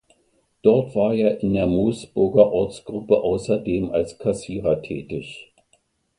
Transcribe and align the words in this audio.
Dort 0.63 0.95
war 0.95 1.13
er 1.13 1.41
in 1.43 1.53
der 1.53 1.67
Moosburger 1.67 2.51
Ortsgruppe 2.51 3.21
außerdem 3.21 3.91
als 3.91 4.17
Kassierer 4.17 4.81
tätig. 4.81 5.53